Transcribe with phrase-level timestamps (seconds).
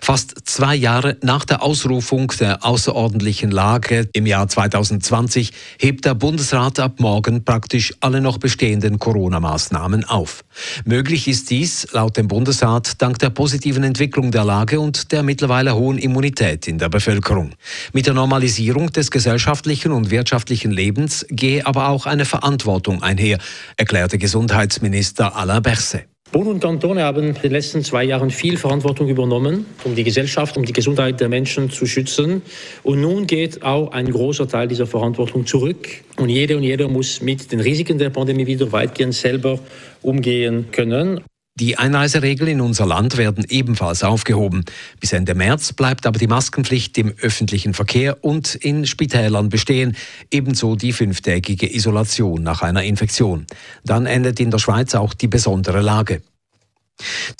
[0.00, 6.78] Fast zwei Jahre nach der Ausrufung der außerordentlichen Lage im Jahr 2020 hebt der Bundesrat
[6.78, 10.44] ab morgen praktisch alle noch bestehenden Corona-Maßnahmen auf.
[10.84, 15.74] Möglich ist dies laut dem Bundesrat dank der positiven Entwicklung der Lage und der mittlerweile
[15.74, 17.52] hohen Immunität in der Bevölkerung.
[17.92, 23.38] Mit der Normalisierung des gesellschaftlichen und wirtschaftlichen Lebens gehe aber auch eine Verantwortung einher,
[23.76, 26.15] erklärte Gesundheitsminister Alain Berset.
[26.36, 30.58] Bund und Kantone haben in den letzten zwei Jahren viel Verantwortung übernommen, um die Gesellschaft,
[30.58, 32.42] um die Gesundheit der Menschen zu schützen.
[32.82, 35.88] Und nun geht auch ein großer Teil dieser Verantwortung zurück.
[36.18, 39.58] Und jede und jeder muss mit den Risiken der Pandemie wieder weitgehend selber
[40.02, 41.22] umgehen können.
[41.58, 44.66] Die Einreiseregeln in unser Land werden ebenfalls aufgehoben.
[45.00, 49.96] Bis Ende März bleibt aber die Maskenpflicht im öffentlichen Verkehr und in Spitälern bestehen,
[50.30, 53.46] ebenso die fünftägige Isolation nach einer Infektion.
[53.84, 56.20] Dann endet in der Schweiz auch die besondere Lage.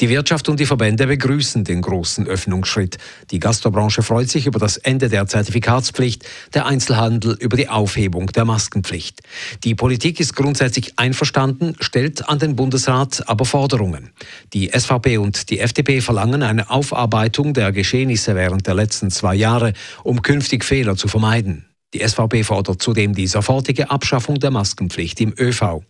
[0.01, 2.99] Die Wirtschaft und die Verbände begrüßen den großen Öffnungsschritt.
[3.31, 8.45] Die Gastrobranche freut sich über das Ende der Zertifikatspflicht, der Einzelhandel über die Aufhebung der
[8.45, 9.23] Maskenpflicht.
[9.65, 14.11] Die Politik ist grundsätzlich einverstanden, stellt an den Bundesrat aber Forderungen.
[14.53, 19.73] Die SVP und die FDP verlangen eine Aufarbeitung der Geschehnisse während der letzten zwei Jahre,
[20.03, 21.65] um künftig Fehler zu vermeiden.
[21.97, 25.81] Die SVP fordert zudem die sofortige Abschaffung der Maskenpflicht im ÖV.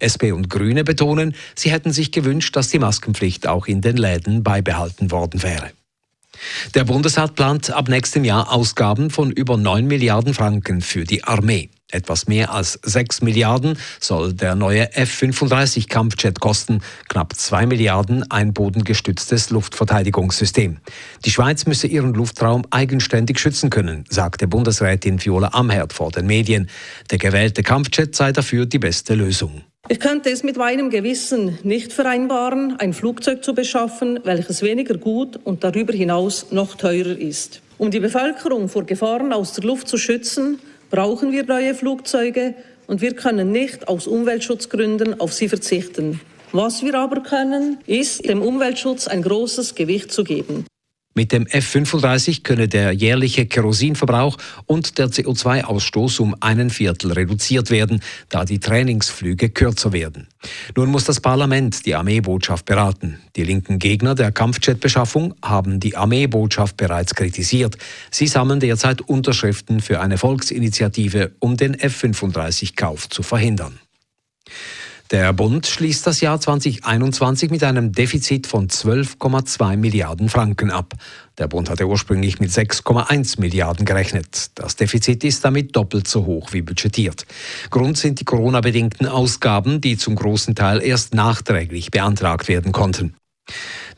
[0.00, 4.42] SP und Grüne betonen, sie hätten sich gewünscht, dass die Maskenpflicht auch in den Läden
[4.42, 5.70] beibehalten worden wäre.
[6.74, 11.68] Der Bundesrat plant ab nächstem Jahr Ausgaben von über 9 Milliarden Franken für die Armee.
[11.92, 18.52] Etwas mehr als 6 Milliarden soll der neue F-35 Kampfjet kosten, knapp 2 Milliarden ein
[18.52, 20.78] bodengestütztes Luftverteidigungssystem.
[21.24, 26.68] Die Schweiz müsse ihren Luftraum eigenständig schützen können, sagte Bundesrätin Viola Amherd vor den Medien.
[27.10, 29.62] Der gewählte Kampfjet sei dafür die beste Lösung.
[29.88, 35.40] Ich könnte es mit meinem Gewissen nicht vereinbaren, ein Flugzeug zu beschaffen, welches weniger gut
[35.42, 37.60] und darüber hinaus noch teurer ist.
[37.76, 42.54] Um die Bevölkerung vor Gefahren aus der Luft zu schützen, brauchen wir neue Flugzeuge
[42.86, 46.20] und wir können nicht aus Umweltschutzgründen auf sie verzichten.
[46.52, 50.66] Was wir aber können, ist, dem Umweltschutz ein großes Gewicht zu geben.
[51.12, 58.00] Mit dem F-35 könne der jährliche Kerosinverbrauch und der CO2-Ausstoß um einen Viertel reduziert werden,
[58.28, 60.28] da die Trainingsflüge kürzer werden.
[60.76, 63.18] Nun muss das Parlament die Armeebotschaft beraten.
[63.34, 67.76] Die linken Gegner der Kampfjetbeschaffung haben die Armeebotschaft bereits kritisiert.
[68.12, 73.80] Sie sammeln derzeit Unterschriften für eine Volksinitiative, um den F-35-Kauf zu verhindern.
[75.10, 80.94] Der Bund schließt das Jahr 2021 mit einem Defizit von 12,2 Milliarden Franken ab.
[81.36, 84.52] Der Bund hatte ursprünglich mit 6,1 Milliarden gerechnet.
[84.54, 87.26] Das Defizit ist damit doppelt so hoch wie budgetiert.
[87.70, 93.16] Grund sind die Corona-bedingten Ausgaben, die zum großen Teil erst nachträglich beantragt werden konnten.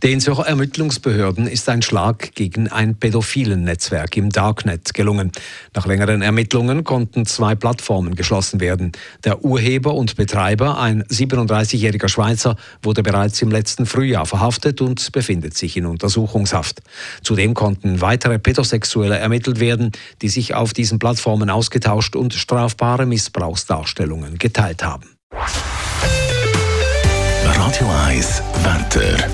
[0.02, 5.30] Den Zürcher Ermittlungsbehörden ist ein Schlag gegen ein pädophilen Netzwerk im Darknet gelungen.
[5.74, 8.90] Nach längeren Ermittlungen konnten zwei Plattformen geschlossen werden.
[9.22, 15.56] Der Urheber und Betreiber, ein 37-jähriger Schweizer, wurde bereits im letzten Frühjahr verhaftet und befindet
[15.56, 16.80] sich in Untersuchungshaft.
[17.22, 24.38] Zudem konnten weitere Pädosexuelle ermittelt werden, die sich auf diesen Plattformen ausgetauscht und strafbare Missbrauchsdarstellungen
[24.38, 25.10] geteilt haben.
[27.44, 29.28] Radio 1 Wetter.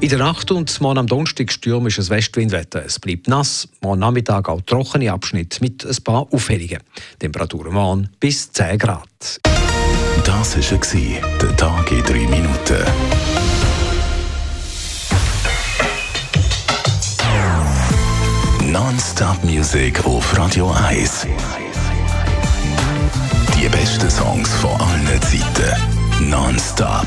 [0.00, 2.82] In der Nacht und morgen am Donnerstag stürmisches Westwindwetter.
[2.86, 6.78] Es bleibt nass, morgen Nachmittag auch trockene Abschnitte mit ein paar Aufhellungen.
[7.18, 9.40] Temperaturen morgen bis 10 Grad.
[10.24, 12.82] Das war der Tag in 3 Minuten.
[18.72, 21.26] Non-Stop Music auf Radio 1.
[23.54, 26.30] Die besten Songs von allen Zeiten.
[26.30, 27.06] Non-Stop.